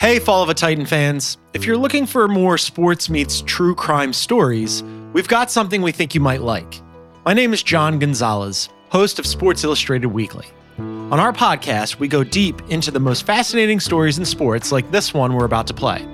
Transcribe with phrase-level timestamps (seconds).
[0.00, 1.36] Hey, Fall of a Titan fans.
[1.52, 4.82] If you're looking for more sports meets true crime stories,
[5.12, 6.80] we've got something we think you might like.
[7.26, 10.46] My name is John Gonzalez, host of Sports Illustrated Weekly.
[10.78, 15.12] On our podcast, we go deep into the most fascinating stories in sports, like this
[15.12, 16.08] one we're about to play.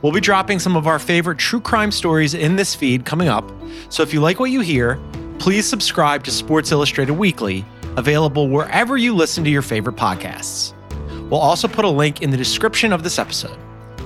[0.00, 3.44] We'll be dropping some of our favorite true crime stories in this feed coming up,
[3.90, 4.98] so if you like what you hear,
[5.38, 7.66] please subscribe to Sports Illustrated Weekly,
[7.98, 10.72] available wherever you listen to your favorite podcasts.
[11.30, 13.56] We'll also put a link in the description of this episode.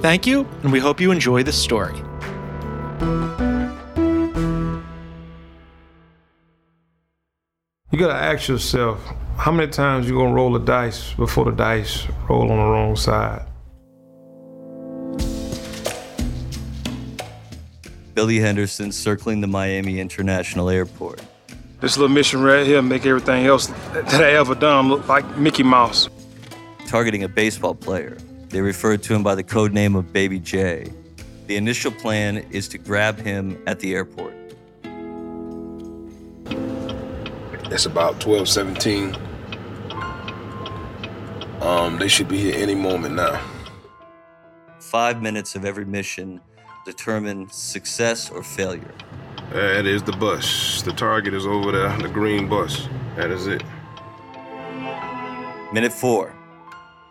[0.02, 1.96] Thank you, and we hope you enjoy this story.
[7.90, 9.00] You gotta ask yourself,
[9.38, 12.94] how many times you gonna roll the dice before the dice roll on the wrong
[12.94, 13.46] side?
[18.12, 21.22] Billy Henderson circling the Miami International Airport.
[21.80, 25.62] This little mission right here make everything else that I ever done look like Mickey
[25.62, 26.10] Mouse
[26.94, 28.16] targeting a baseball player.
[28.50, 30.92] They referred to him by the code name of Baby J.
[31.48, 34.32] The initial plan is to grab him at the airport.
[37.72, 39.16] It's about 1217.
[41.60, 43.44] Um, they should be here any moment now.
[44.78, 46.40] Five minutes of every mission
[46.86, 48.94] determine success or failure.
[49.50, 50.82] That is the bus.
[50.82, 52.88] The target is over there, the green bus.
[53.16, 53.64] That is it.
[55.72, 56.32] Minute four.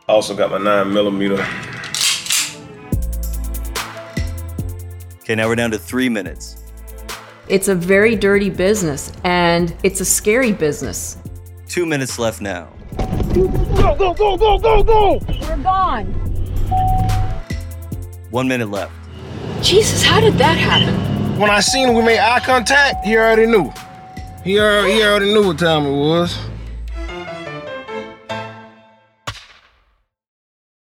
[0.09, 1.41] I also got my nine millimeter.
[5.21, 6.61] Okay, now we're down to three minutes.
[7.47, 11.17] It's a very dirty business and it's a scary business.
[11.69, 12.67] Two minutes left now.
[13.33, 15.19] Go, go, go, go, go, go!
[15.39, 16.05] We're gone.
[18.29, 18.91] One minute left.
[19.61, 21.39] Jesus, how did that happen?
[21.39, 23.71] When I seen him, we made eye contact, he already knew.
[24.43, 26.37] He already, he already knew what time it was.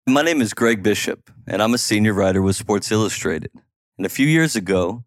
[0.08, 3.50] My name is Greg Bishop, and I'm a senior writer with Sports Illustrated.
[3.98, 5.04] And a few years ago,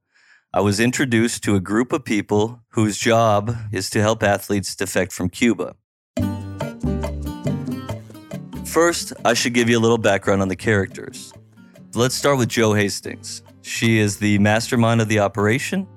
[0.53, 5.11] I was introduced to a group of people whose job is to help athletes defect
[5.11, 5.75] from Cuba.
[8.63, 11.33] First, I should give you a little background on the characters.
[11.95, 13.41] Let's start with Jo Hastings.
[13.63, 15.87] She is the mastermind of the operation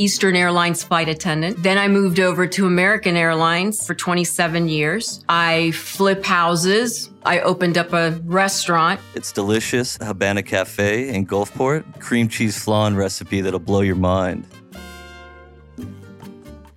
[0.00, 1.62] Eastern Airlines flight attendant.
[1.62, 5.22] Then I moved over to American Airlines for 27 years.
[5.28, 7.10] I flip houses.
[7.26, 8.98] I opened up a restaurant.
[9.14, 12.00] It's delicious Habana Cafe in Gulfport.
[12.00, 14.46] Cream cheese flan recipe that'll blow your mind.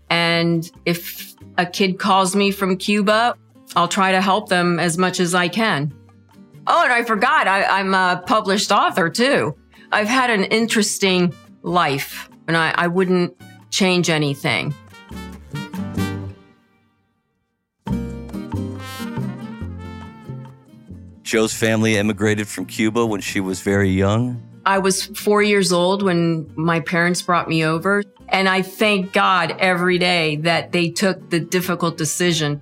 [0.09, 3.37] And if a kid calls me from Cuba,
[3.77, 5.93] I'll try to help them as much as I can.
[6.67, 9.55] Oh, and I forgot, I, am a published author too.
[9.93, 13.35] I've had an interesting life and I, I wouldn't
[13.69, 14.73] change anything.
[21.23, 24.41] Joe's family immigrated from Cuba when she was very young.
[24.65, 29.55] I was four years old when my parents brought me over, and I thank God
[29.59, 32.61] every day that they took the difficult decision.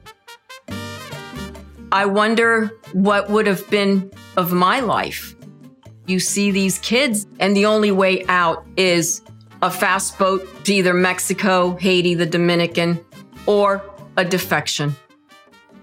[1.91, 5.35] I wonder what would have been of my life.
[6.07, 9.21] You see these kids, and the only way out is
[9.61, 12.99] a fast boat to either Mexico, Haiti, the Dominican,
[13.45, 13.83] or
[14.17, 14.95] a defection.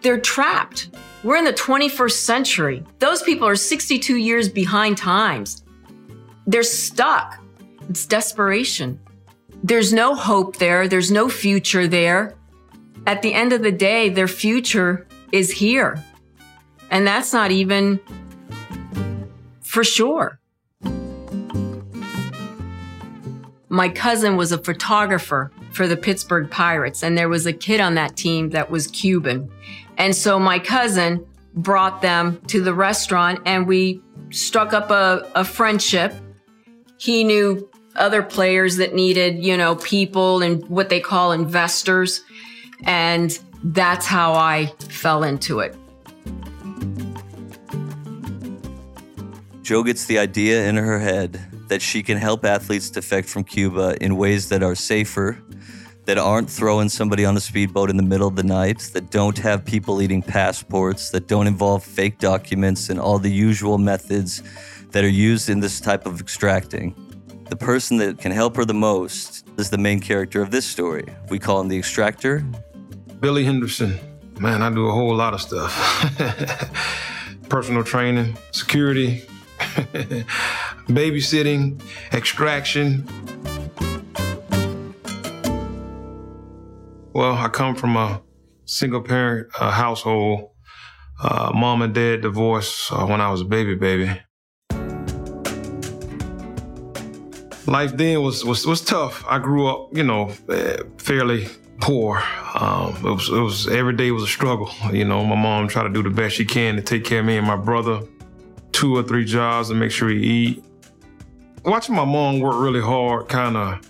[0.02, 0.90] They're trapped.
[1.24, 2.84] We're in the 21st century.
[2.98, 5.64] Those people are 62 years behind times.
[6.46, 7.38] They're stuck.
[7.88, 9.00] It's desperation.
[9.62, 10.86] There's no hope there.
[10.86, 12.36] There's no future there.
[13.06, 16.02] At the end of the day, their future is here.
[16.90, 18.00] And that's not even
[19.60, 20.38] for sure.
[23.78, 27.94] My cousin was a photographer for the Pittsburgh Pirates, and there was a kid on
[27.94, 29.48] that team that was Cuban.
[29.96, 31.24] And so my cousin
[31.54, 36.12] brought them to the restaurant, and we struck up a, a friendship.
[36.96, 42.24] He knew other players that needed, you know, people and what they call investors.
[42.82, 45.76] And that's how I fell into it.
[49.62, 53.96] Joe gets the idea in her head that she can help athletes defect from Cuba
[54.00, 55.38] in ways that are safer,
[56.06, 59.36] that aren't throwing somebody on a speedboat in the middle of the night, that don't
[59.38, 64.42] have people eating passports, that don't involve fake documents and all the usual methods
[64.90, 66.94] that are used in this type of extracting.
[67.50, 71.06] The person that can help her the most is the main character of this story.
[71.28, 72.44] We call him the extractor.
[73.20, 73.98] Billy Henderson.
[74.38, 75.74] Man, I do a whole lot of stuff
[77.48, 79.24] personal training, security,
[80.88, 81.82] babysitting,
[82.12, 83.06] extraction.
[87.12, 88.22] Well, I come from a
[88.64, 90.50] single parent uh, household.
[91.20, 94.20] Uh, mom and dad divorced uh, when I was a baby, baby.
[97.66, 99.24] Life then was was was tough.
[99.28, 101.48] I grew up, you know, uh, fairly
[101.80, 102.22] poor.
[102.54, 104.70] Um, it was it was every day was a struggle.
[104.90, 107.26] You know, my mom tried to do the best she can to take care of
[107.26, 108.00] me and my brother,
[108.72, 110.64] two or three jobs to make sure he eat.
[111.68, 113.80] Watching my mom work really hard, kind of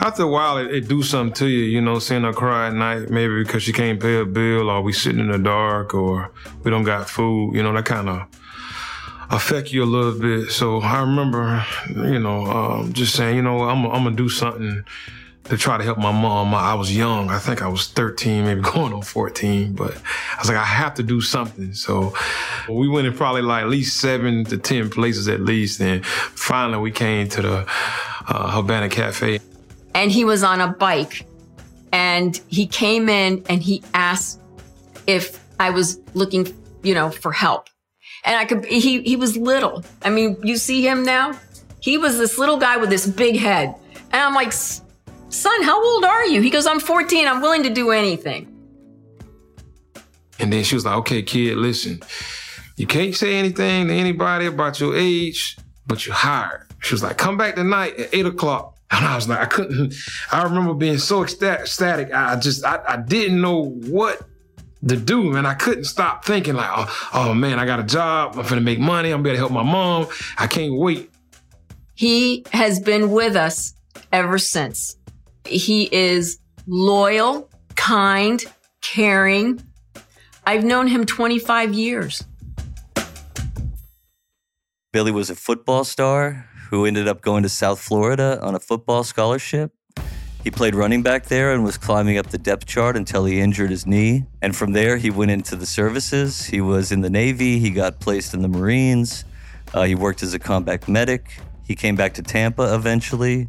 [0.00, 2.74] after a while, it, it, do something to you, you know, seeing her cry at
[2.74, 6.30] night, maybe because she can't pay a bill or we sitting in the dark or
[6.62, 8.28] we don't got food, you know, that kind of
[9.30, 10.52] affect you a little bit.
[10.52, 14.84] So I remember, you know, um, just saying, you know, I'm, I'm gonna do something
[15.48, 16.54] to try to help my mom.
[16.54, 17.30] I was young.
[17.30, 20.94] I think I was 13, maybe going on 14, but I was like, I have
[20.94, 21.72] to do something.
[21.74, 22.14] So
[22.68, 25.80] we went in probably like at least seven to 10 places at least.
[25.80, 27.66] And finally we came to the
[28.28, 29.40] uh, Havana Cafe
[29.94, 31.26] and he was on a bike
[31.92, 34.40] and he came in and he asked
[35.06, 36.46] if I was looking,
[36.82, 37.68] you know, for help.
[38.24, 39.84] And I could, he, he was little.
[40.02, 41.32] I mean, you see him now?
[41.80, 43.74] He was this little guy with this big head.
[44.12, 44.52] And I'm like,
[45.28, 46.40] son, how old are you?
[46.40, 47.26] He goes, I'm 14.
[47.26, 48.54] I'm willing to do anything.
[50.38, 52.00] And then she was like, okay, kid, listen,
[52.76, 56.62] you can't say anything to anybody about your age, but you're hired.
[56.80, 58.76] She was like, come back tonight at eight o'clock.
[58.90, 59.94] And I was like, I couldn't,
[60.32, 62.14] I remember being so ecstatic.
[62.14, 64.22] I just, I, I didn't know what
[64.86, 65.44] to do, man.
[65.44, 68.38] I couldn't stop thinking like, oh, oh man, I got a job.
[68.38, 69.10] I'm gonna make money.
[69.10, 70.06] I'm gonna help my mom.
[70.38, 71.10] I can't wait.
[71.94, 73.74] He has been with us
[74.12, 74.96] ever since.
[75.48, 78.44] He is loyal, kind,
[78.82, 79.62] caring.
[80.46, 82.24] I've known him 25 years.
[84.92, 89.04] Billy was a football star who ended up going to South Florida on a football
[89.04, 89.72] scholarship.
[90.44, 93.70] He played running back there and was climbing up the depth chart until he injured
[93.70, 94.24] his knee.
[94.40, 96.46] And from there, he went into the services.
[96.46, 99.24] He was in the Navy, he got placed in the Marines,
[99.74, 101.38] uh, he worked as a combat medic.
[101.64, 103.48] He came back to Tampa eventually,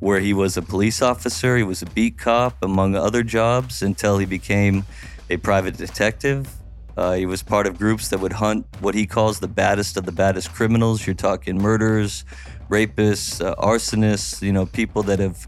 [0.00, 4.18] where he was a police officer, he was a beat cop, among other jobs, until
[4.18, 4.84] he became
[5.28, 6.48] a private detective.
[6.96, 10.04] Uh, he was part of groups that would hunt what he calls the baddest of
[10.04, 11.06] the baddest criminals.
[11.06, 12.24] You're talking murders,
[12.68, 15.46] rapists, uh, arsonists, you know, people that have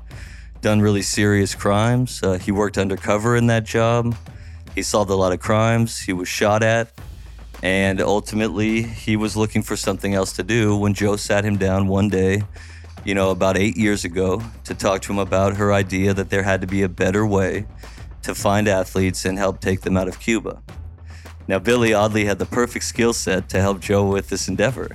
[0.61, 2.23] done really serious crimes.
[2.23, 4.15] Uh, he worked undercover in that job.
[4.75, 5.99] He solved a lot of crimes.
[5.99, 6.93] He was shot at.
[7.63, 11.87] And ultimately, he was looking for something else to do when Joe sat him down
[11.87, 12.43] one day,
[13.05, 16.43] you know, about eight years ago, to talk to him about her idea that there
[16.43, 17.67] had to be a better way
[18.23, 20.63] to find athletes and help take them out of Cuba.
[21.49, 24.95] Now, Billy oddly had the perfect skill set to help Joe with this endeavor.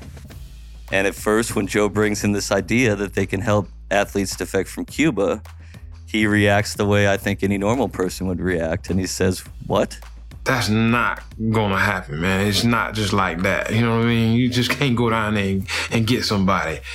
[0.91, 4.69] And at first, when Joe brings in this idea that they can help athletes defect
[4.69, 5.41] from Cuba,
[6.05, 8.89] he reacts the way I think any normal person would react.
[8.89, 9.99] And he says, What?
[10.47, 12.47] That's not gonna happen, man.
[12.47, 13.73] It's not just like that.
[13.73, 14.37] You know what I mean?
[14.37, 16.79] You just can't go down there and, and get somebody.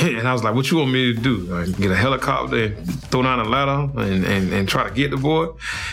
[0.00, 1.36] And I was like, What you want me to do?
[1.36, 5.10] Like, get a helicopter and throw down a ladder and, and, and try to get
[5.10, 5.48] the boy?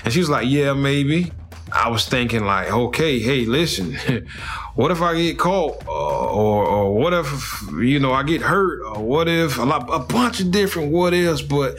[0.06, 1.34] And she was like, Yeah, maybe.
[1.74, 3.94] I was thinking like, okay, hey, listen,
[4.75, 8.84] what if I get caught, uh, or or what if you know I get hurt,
[8.84, 11.42] or what if a, lot, a bunch of different what ifs.
[11.42, 11.78] But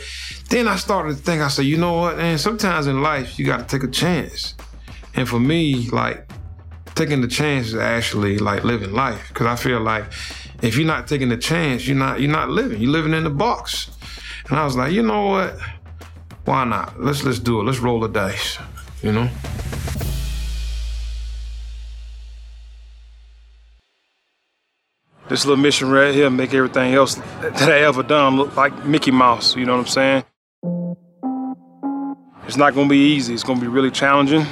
[0.48, 3.44] then I started to think, I said, you know what, man, sometimes in life you
[3.44, 4.54] got to take a chance,
[5.14, 6.30] and for me, like
[6.94, 10.04] taking the chance is actually like living life, because I feel like
[10.62, 13.30] if you're not taking the chance, you're not you're not living, you're living in the
[13.30, 13.90] box.
[14.48, 15.58] And I was like, you know what,
[16.44, 17.00] why not?
[17.00, 17.64] Let's let's do it.
[17.64, 18.58] Let's roll the dice,
[19.02, 19.28] you know.
[25.28, 29.10] This little mission right here make everything else that I ever done look like Mickey
[29.10, 29.56] Mouse.
[29.56, 30.24] You know what I'm saying?
[32.46, 33.32] It's not gonna be easy.
[33.32, 34.44] It's gonna be really challenging.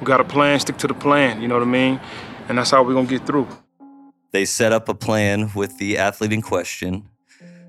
[0.00, 2.00] We got a plan, stick to the plan, you know what I mean?
[2.48, 3.46] And that's how we're gonna get through.
[4.32, 7.06] They set up a plan with the athlete in question.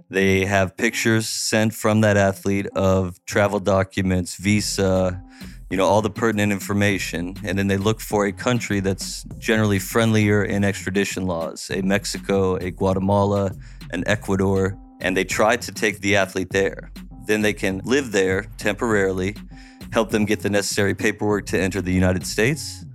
[0.10, 5.22] They have pictures sent from that athlete of travel documents, visa,
[5.70, 7.36] you know, all the pertinent information.
[7.44, 12.56] And then they look for a country that's generally friendlier in extradition laws, a Mexico,
[12.56, 13.52] a Guatemala,
[13.92, 16.92] an Ecuador, and they try to take the athlete there.
[17.26, 19.36] Then they can live there temporarily,
[19.92, 22.86] help them get the necessary paperwork to enter the United States,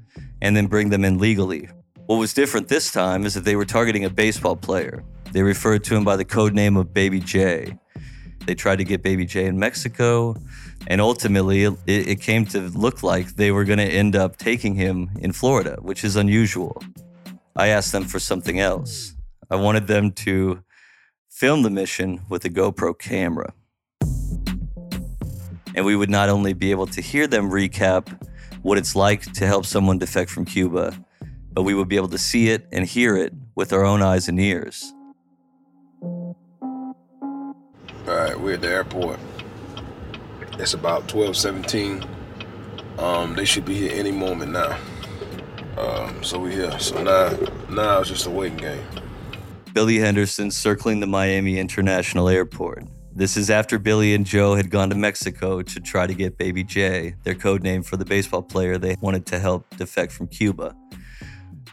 [0.40, 1.68] and then bring them in legally.
[2.06, 5.04] What was different this time is that they were targeting a baseball player.
[5.32, 7.76] They referred to him by the code name of Baby J.
[8.46, 10.36] They tried to get Baby J in Mexico.
[10.86, 14.76] And ultimately, it, it came to look like they were going to end up taking
[14.76, 16.80] him in Florida, which is unusual.
[17.56, 19.14] I asked them for something else.
[19.50, 20.62] I wanted them to
[21.28, 23.52] film the mission with a GoPro camera.
[25.76, 28.08] And we would not only be able to hear them recap
[28.62, 30.98] what it's like to help someone defect from Cuba,
[31.52, 34.28] but we would be able to see it and hear it with our own eyes
[34.28, 34.92] and ears.
[36.02, 36.34] All
[38.06, 39.18] right, we're at the airport.
[40.58, 42.04] It's about 12:17.
[42.98, 44.78] Um, they should be here any moment now.
[45.76, 46.78] Um, so we're here.
[46.78, 47.36] So now,
[47.68, 48.82] now it's just a waiting game.
[49.74, 52.84] Billy Henderson circling the Miami International Airport.
[53.16, 56.62] This is after Billy and Joe had gone to Mexico to try to get Baby
[56.62, 60.76] J, their code name for the baseball player they wanted to help defect from Cuba.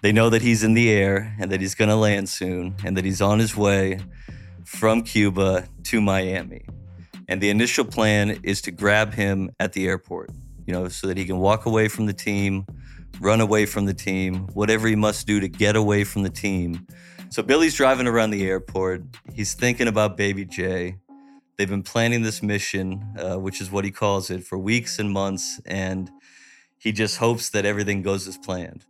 [0.01, 2.95] They know that he's in the air and that he's going to land soon and
[2.95, 3.99] that he's on his way
[4.63, 6.65] from Cuba to Miami.
[7.27, 10.29] And the initial plan is to grab him at the airport,
[10.65, 12.65] you know, so that he can walk away from the team,
[13.19, 16.87] run away from the team, whatever he must do to get away from the team.
[17.29, 19.03] So Billy's driving around the airport.
[19.33, 20.99] He's thinking about Baby J.
[21.57, 25.11] They've been planning this mission, uh, which is what he calls it, for weeks and
[25.11, 26.09] months, and
[26.79, 28.85] he just hopes that everything goes as planned.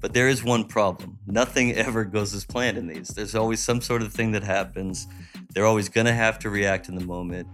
[0.00, 1.18] But there is one problem.
[1.26, 3.08] Nothing ever goes as planned in these.
[3.08, 5.08] There's always some sort of thing that happens.
[5.54, 7.48] They're always going to have to react in the moment.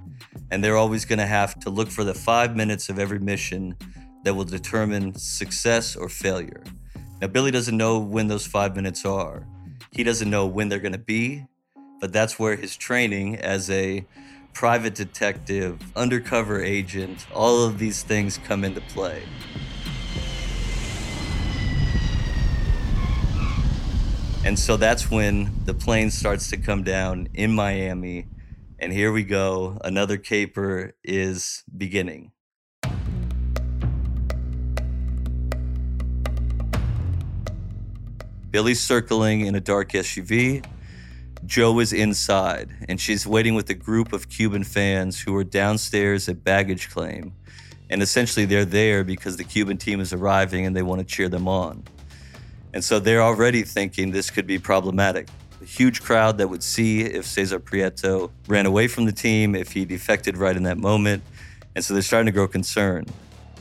[0.50, 3.76] And they're always going to have to look for the five minutes of every mission
[4.24, 6.62] that will determine success or failure.
[7.20, 9.46] Now, Billy doesn't know when those five minutes are.
[9.92, 11.46] He doesn't know when they're going to be,
[12.00, 14.04] but that's where his training as a
[14.54, 19.22] private detective, undercover agent, all of these things come into play.
[24.42, 28.26] And so that's when the plane starts to come down in Miami.
[28.78, 29.78] And here we go.
[29.84, 32.32] Another caper is beginning.
[38.50, 40.64] Billy's circling in a dark SUV.
[41.46, 46.28] Joe is inside, and she's waiting with a group of Cuban fans who are downstairs
[46.28, 47.32] at baggage claim.
[47.88, 51.28] And essentially, they're there because the Cuban team is arriving and they want to cheer
[51.28, 51.82] them on.
[52.72, 55.28] And so they're already thinking this could be problematic.
[55.60, 59.72] A huge crowd that would see if Cesar Prieto ran away from the team, if
[59.72, 61.22] he defected right in that moment.
[61.74, 63.10] And so they're starting to grow concerned.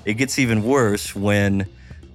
[0.05, 1.67] It gets even worse when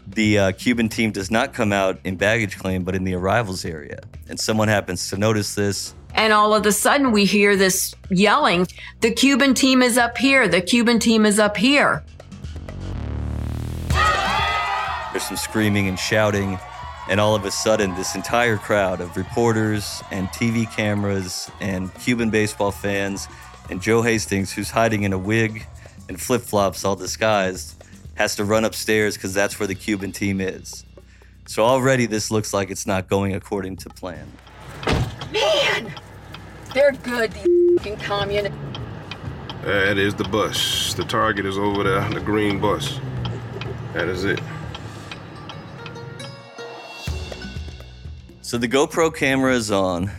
[0.06, 3.64] the uh, Cuban team does not come out in baggage claim, but in the arrivals
[3.64, 4.00] area.
[4.28, 5.94] And someone happens to notice this.
[6.14, 8.66] And all of a sudden, we hear this yelling
[9.00, 12.04] the Cuban team is up here, the Cuban team is up here.
[15.10, 16.58] There's some screaming and shouting.
[17.08, 22.30] And all of a sudden, this entire crowd of reporters and TV cameras and Cuban
[22.30, 23.28] baseball fans
[23.68, 25.66] and Joe Hastings, who's hiding in a wig
[26.08, 27.83] and flip flops all disguised,
[28.16, 30.84] has to run upstairs because that's where the Cuban team is.
[31.46, 34.30] So already this looks like it's not going according to plan.
[35.32, 35.92] Man,
[36.72, 38.56] they're good, the fucking communists.
[39.62, 40.94] That is the bus.
[40.94, 43.00] The target is over there, the green bus.
[43.92, 44.40] That is it.
[48.42, 50.10] So the GoPro camera is on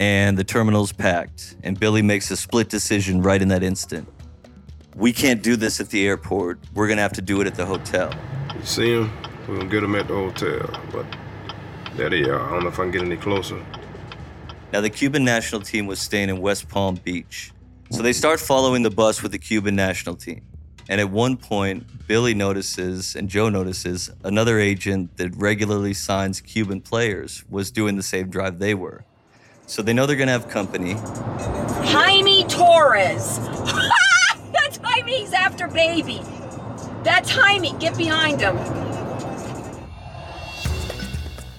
[0.00, 4.08] and the terminal's packed, and Billy makes a split decision right in that instant.
[4.96, 6.58] We can't do this at the airport.
[6.72, 8.14] We're gonna have to do it at the hotel.
[8.54, 9.12] You see him?
[9.46, 10.70] We're gonna get him at the hotel.
[10.90, 11.04] But
[11.96, 12.40] there they are.
[12.40, 13.62] I don't know if I can get any closer.
[14.72, 17.52] Now, the Cuban national team was staying in West Palm Beach.
[17.90, 20.42] So they start following the bus with the Cuban national team.
[20.88, 26.80] And at one point, Billy notices and Joe notices another agent that regularly signs Cuban
[26.80, 29.04] players was doing the same drive they were.
[29.66, 30.94] So they know they're going to have company.
[31.84, 33.38] Jaime Torres.
[35.16, 36.20] Jaime's after baby.
[37.02, 37.72] That's Jaime.
[37.78, 38.56] Get behind him.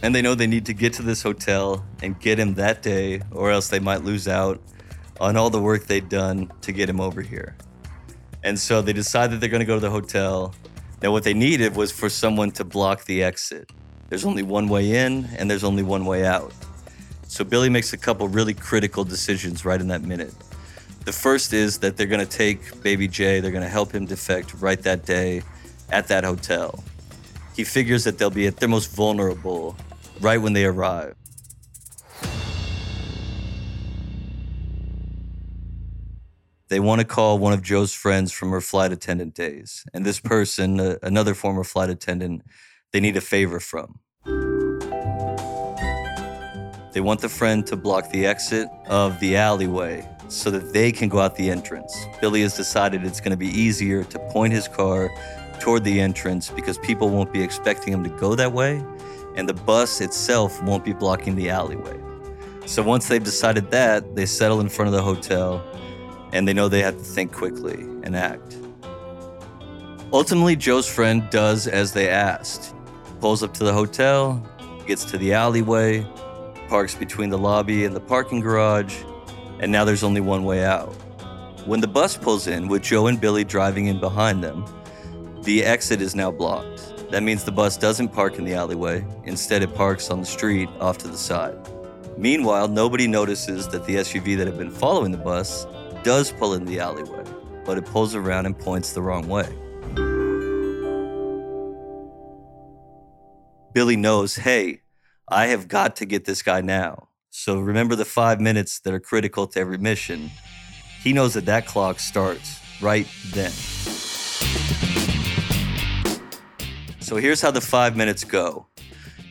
[0.04, 3.22] And they know they need to get to this hotel and get him that day,
[3.32, 4.62] or else they might lose out
[5.20, 7.56] on all the work they'd done to get him over here.
[8.44, 10.54] And so they decide that they're going to go to the hotel.
[11.02, 13.72] Now, what they needed was for someone to block the exit.
[14.10, 16.54] There's only one way in and there's only one way out.
[17.28, 20.34] So Billy makes a couple really critical decisions right in that minute.
[21.08, 24.06] The first is that they're going to take Baby J, they're going to help him
[24.06, 25.42] defect right that day
[25.90, 26.84] at that hotel.
[27.56, 29.78] He figures that they'll be at their most vulnerable
[30.20, 31.16] right when they arrive.
[36.68, 39.86] They want to call one of Joe's friends from her flight attendant days.
[39.94, 42.42] And this person, uh, another former flight attendant,
[42.92, 44.02] they need a favor from.
[46.92, 51.10] They want the friend to block the exit of the alleyway so that they can
[51.10, 51.96] go out the entrance.
[52.22, 55.10] Billy has decided it's going to be easier to point his car
[55.60, 58.84] toward the entrance because people won't be expecting him to go that way,
[59.36, 62.00] and the bus itself won't be blocking the alleyway.
[62.66, 65.64] So once they've decided that, they settle in front of the hotel
[66.34, 68.58] and they know they have to think quickly and act.
[70.12, 72.74] Ultimately, Joe's friend does as they asked.
[73.20, 74.46] pulls up to the hotel,
[74.86, 76.06] gets to the alleyway,
[76.68, 79.04] parks between the lobby and the parking garage,
[79.60, 80.94] and now there's only one way out.
[81.66, 84.66] When the bus pulls in with Joe and Billy driving in behind them,
[85.42, 86.94] the exit is now blocked.
[87.12, 90.70] That means the bus doesn't park in the alleyway, instead, it parks on the street
[90.80, 91.58] off to the side.
[92.18, 95.66] Meanwhile, nobody notices that the SUV that had been following the bus
[96.04, 97.24] does pull in the alleyway,
[97.66, 99.48] but it pulls around and points the wrong way.
[103.74, 104.82] Billy knows, hey,
[105.28, 107.10] I have got to get this guy now.
[107.40, 110.32] So remember the five minutes that are critical to every mission.
[111.04, 113.52] He knows that that clock starts right then.
[117.00, 118.66] So here's how the five minutes go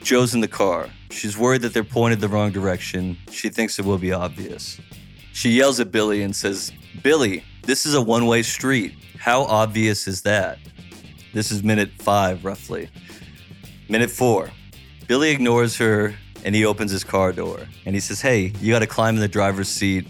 [0.04, 0.88] Joe's in the car.
[1.10, 3.18] She's worried that they're pointed the wrong direction.
[3.32, 4.80] She thinks it will be obvious.
[5.32, 6.70] She yells at Billy and says,
[7.02, 8.94] Billy, this is a one way street.
[9.18, 10.60] How obvious is that?
[11.34, 12.88] This is minute five, roughly.
[13.88, 14.50] Minute four.
[15.08, 16.14] Billy ignores her
[16.46, 19.20] and he opens his car door and he says, Hey, you got to climb in
[19.20, 20.06] the driver's seat.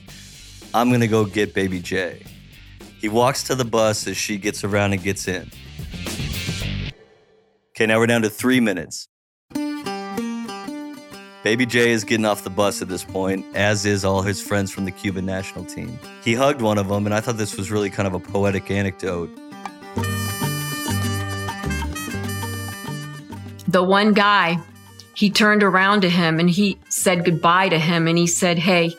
[0.74, 2.22] I'm going to go get baby J.
[3.00, 5.50] He walks to the bus as she gets around and gets in.
[7.70, 9.08] Okay, now we're down to three minutes.
[11.42, 14.70] Baby J is getting off the bus at this point, as is all his friends
[14.70, 15.98] from the Cuban national team.
[16.22, 18.70] He hugged one of them, and I thought this was really kind of a poetic
[18.70, 19.30] anecdote.
[23.68, 24.58] The one guy,
[25.16, 28.94] he turned around to him and he said goodbye to him and he said, Hey,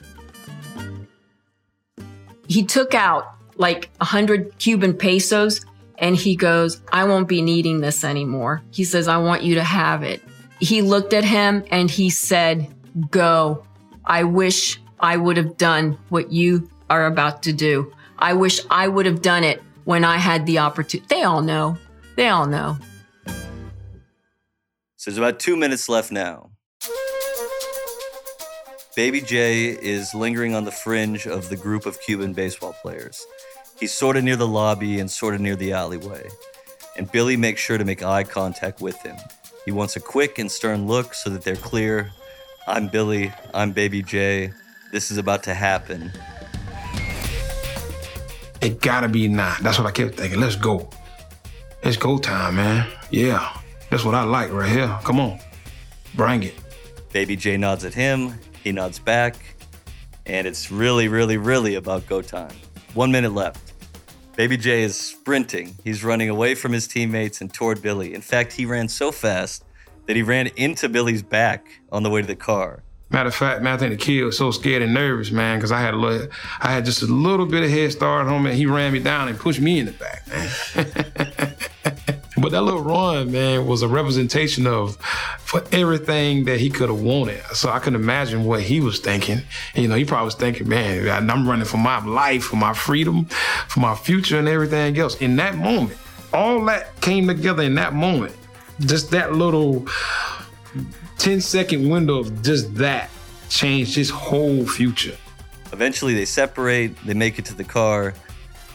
[2.47, 5.63] he took out like a hundred Cuban pesos
[5.99, 8.63] and he goes, I won't be needing this anymore.
[8.71, 10.23] He says, I want you to have it.
[10.59, 12.73] He looked at him and he said,
[13.11, 13.63] Go.
[14.03, 17.93] I wish I would have done what you are about to do.
[18.17, 21.05] I wish I would have done it when I had the opportunity.
[21.09, 21.77] They all know.
[22.15, 22.79] They all know.
[25.07, 26.49] So there's about two minutes left now.
[28.93, 33.25] Baby J is lingering on the fringe of the group of Cuban baseball players.
[33.79, 36.27] He's sort of near the lobby and sort of near the alleyway.
[36.97, 39.15] And Billy makes sure to make eye contact with him.
[39.63, 42.11] He wants a quick and stern look so that they're clear.
[42.67, 43.31] I'm Billy.
[43.53, 44.51] I'm Baby J.
[44.91, 46.11] This is about to happen.
[48.59, 49.55] It gotta be now.
[49.61, 50.41] That's what I kept thinking.
[50.41, 50.89] Let's go.
[51.81, 52.91] It's go time, man.
[53.09, 53.57] Yeah.
[53.89, 54.99] That's what I like right here.
[55.03, 55.39] Come on.
[56.15, 56.55] Bring it.
[57.13, 58.37] Baby J nods at him.
[58.63, 59.35] He nods back.
[60.25, 62.53] And it's really, really, really about go time.
[62.93, 63.73] One minute left.
[64.35, 65.75] Baby J is sprinting.
[65.83, 68.13] He's running away from his teammates and toward Billy.
[68.13, 69.63] In fact, he ran so fast
[70.05, 72.83] that he ran into Billy's back on the way to the car.
[73.09, 75.71] Matter of fact, man, I think the kid was so scared and nervous, man, because
[75.71, 76.27] I had a little,
[76.59, 78.99] I had just a little bit of head start on him, and he ran me
[78.99, 81.53] down and pushed me in the back, man.
[82.47, 84.95] but that little run, man, was a representation of
[85.41, 87.43] for everything that he could have wanted.
[87.53, 89.41] So I can imagine what he was thinking.
[89.75, 93.25] You know, he probably was thinking, man, I'm running for my life, for my freedom,
[93.25, 95.17] for my future, and everything else.
[95.17, 95.99] In that moment,
[96.31, 98.33] all that came together in that moment.
[98.79, 99.85] Just that little
[101.17, 103.09] 10 second window of just that
[103.49, 105.17] changed his whole future.
[105.73, 108.13] Eventually, they separate, they make it to the car,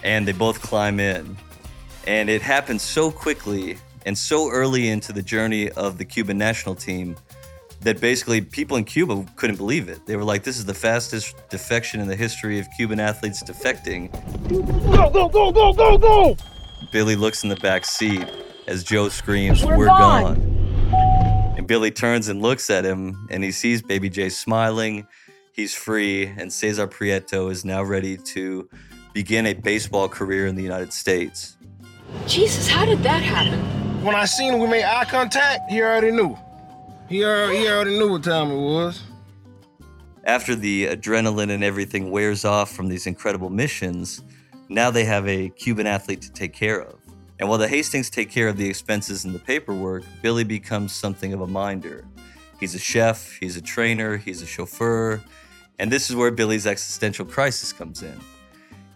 [0.05, 1.39] and they both climb in.
[2.07, 6.75] And it happened so quickly and so early into the journey of the Cuban national
[6.75, 7.17] team
[7.83, 10.07] that basically people in Cuba couldn't believe it.
[10.07, 14.11] They were like, this is the fastest defection in the history of Cuban athletes defecting.
[14.49, 16.37] Go, go, go, go, go, go!
[16.93, 18.27] Billy looks in the back seat
[18.67, 20.35] as Joe screams, We're, We're gone.
[20.35, 25.07] gone." And Billy turns and looks at him and he sees Baby J smiling.
[25.53, 28.69] He's free, and Cesar Prieto is now ready to
[29.13, 31.57] begin a baseball career in the United States.
[32.27, 33.59] Jesus, how did that happen?
[34.05, 35.71] When I seen him, we made eye contact.
[35.71, 36.37] He already knew.
[37.09, 39.03] He already, he already knew what time it was.
[40.25, 44.23] After the adrenaline and everything wears off from these incredible missions,
[44.69, 46.99] now they have a Cuban athlete to take care of.
[47.39, 51.33] And while the Hastings take care of the expenses and the paperwork, Billy becomes something
[51.33, 52.07] of a minder.
[52.61, 55.21] He's a chef, he's a trainer, he's a chauffeur,
[55.81, 58.19] and this is where Billy's existential crisis comes in.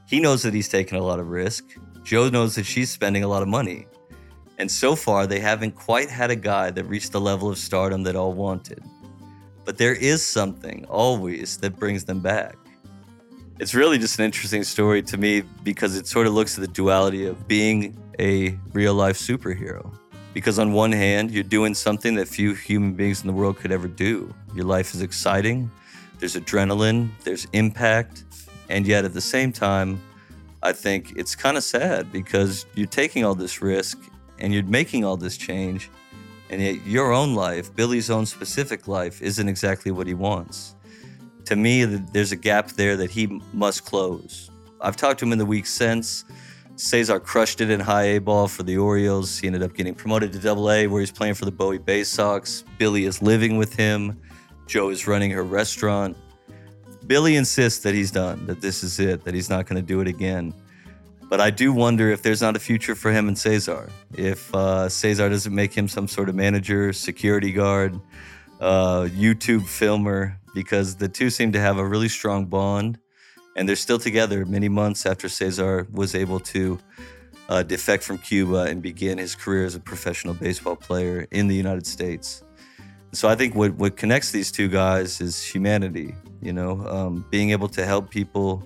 [0.07, 1.65] He knows that he's taking a lot of risk.
[2.07, 3.89] Joe knows that she's spending a lot of money.
[4.59, 8.05] And so far, they haven't quite had a guy that reached the level of stardom
[8.05, 8.81] that all wanted.
[9.65, 12.55] But there is something, always, that brings them back.
[13.59, 16.73] It's really just an interesting story to me because it sort of looks at the
[16.73, 19.93] duality of being a real life superhero.
[20.33, 23.73] Because on one hand, you're doing something that few human beings in the world could
[23.73, 24.33] ever do.
[24.55, 25.69] Your life is exciting,
[26.21, 28.23] there's adrenaline, there's impact,
[28.69, 30.01] and yet at the same time,
[30.67, 33.99] I think it's kind of sad because you're taking all this risk
[34.41, 35.91] and you're making all this change,
[36.49, 40.77] And yet, your own life, Billy's own specific life, isn't exactly what he wants.
[41.47, 44.51] To me, there's a gap there that he must close.
[44.81, 46.25] I've talked to him in the weeks since.
[46.77, 49.39] Cesar crushed it in high A ball for the Orioles.
[49.39, 52.65] He ended up getting promoted to double A, where he's playing for the Bowie Baysox.
[52.79, 54.21] Billy is living with him.
[54.67, 56.17] Joe is running her restaurant.
[57.07, 60.01] Billy insists that he's done, that this is it, that he's not going to do
[60.01, 60.53] it again.
[61.29, 63.89] But I do wonder if there's not a future for him and Cesar.
[64.15, 68.01] If uh, Cesar doesn't make him some sort of manager, security guard,
[68.61, 72.99] uh, YouTube filmer, because the two seem to have a really strong bond.
[73.57, 76.79] And they're still together many months after Cesar was able to
[77.49, 81.55] uh, defect from Cuba and begin his career as a professional baseball player in the
[81.55, 82.43] United States.
[83.17, 87.51] So I think what, what connects these two guys is humanity, you know, um, being
[87.51, 88.63] able to help people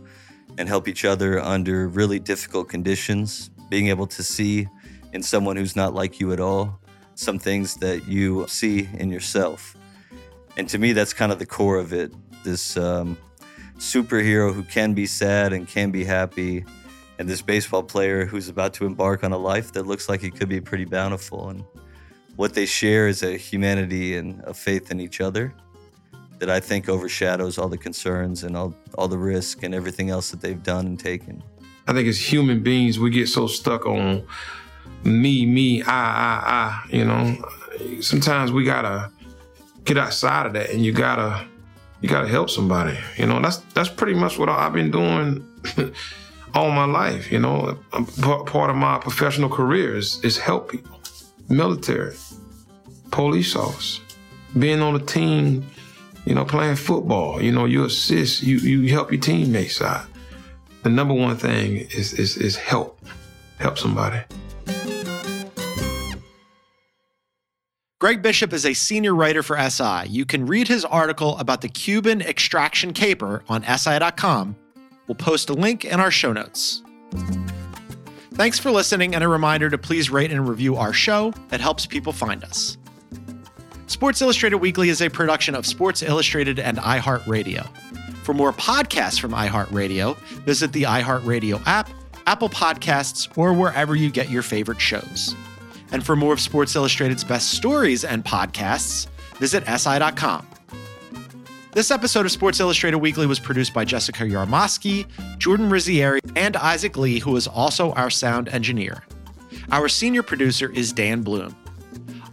[0.59, 4.67] and help each other under really difficult conditions, being able to see
[5.13, 6.81] in someone who's not like you at all
[7.15, 9.77] some things that you see in yourself.
[10.57, 13.17] And to me, that's kind of the core of it this um,
[13.77, 16.65] superhero who can be sad and can be happy,
[17.21, 20.35] and this baseball player who's about to embark on a life that looks like it
[20.35, 21.51] could be pretty bountiful.
[21.51, 21.65] And
[22.41, 25.53] what they share is a humanity and a faith in each other
[26.39, 30.31] that I think overshadows all the concerns and all, all the risk and everything else
[30.31, 31.43] that they've done and taken.
[31.87, 34.27] I think as human beings, we get so stuck on
[35.05, 37.37] me, me, I, I, I, you know.
[38.01, 39.11] Sometimes we gotta
[39.85, 41.47] get outside of that and you gotta
[42.01, 42.99] you gotta help somebody.
[43.19, 45.47] You know, that's that's pretty much what I've been doing
[46.55, 47.79] all my life, you know.
[48.23, 51.01] Part of my professional career is, is help people
[51.51, 52.15] military,
[53.11, 54.03] police officer,
[54.59, 55.67] being on a team,
[56.25, 57.43] you know, playing football.
[57.43, 60.07] You know, you assist, you you help your teammates out.
[60.83, 63.01] The number one thing is is, is help,
[63.59, 64.21] help somebody.
[68.01, 70.09] Greg Bishop is a senior writer for SI.
[70.09, 74.57] You can read his article about the Cuban extraction caper on SI.com.
[75.07, 76.83] We'll post a link in our show notes.
[78.33, 81.35] Thanks for listening, and a reminder to please rate and review our show.
[81.49, 82.79] That helps people find us.
[83.91, 87.69] Sports Illustrated Weekly is a production of Sports Illustrated and iHeartRadio.
[88.23, 91.91] For more podcasts from iHeartRadio, visit the iHeartRadio app,
[92.25, 95.35] Apple Podcasts, or wherever you get your favorite shows.
[95.91, 100.47] And for more of Sports Illustrated's best stories and podcasts, visit SI.com.
[101.73, 106.97] This episode of Sports Illustrated Weekly was produced by Jessica Yarmosky, Jordan Rizzieri, and Isaac
[106.97, 109.03] Lee, who is also our sound engineer.
[109.73, 111.57] Our senior producer is Dan Bloom.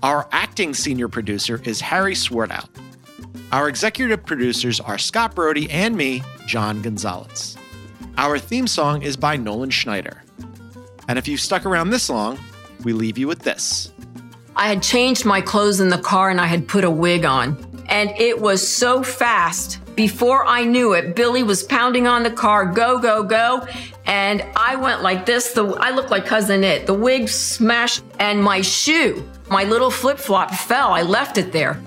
[0.04, 2.68] Our acting senior producer is Harry Swartout.
[3.52, 7.58] Our executive producers are Scott Brody and me, John Gonzalez.
[8.18, 10.24] Our theme song is by Nolan Schneider.
[11.08, 12.38] And if you've stuck around this long,
[12.84, 13.92] we leave you with this.
[14.56, 17.58] I had changed my clothes in the car and I had put a wig on
[17.90, 19.80] and it was so fast.
[19.96, 23.66] Before I knew it, Billy was pounding on the car, go, go, go.
[24.06, 25.54] And I went like this.
[25.54, 26.86] The, I looked like Cousin It.
[26.86, 30.92] The wig smashed, and my shoe, my little flip flop fell.
[30.94, 31.82] I left it there.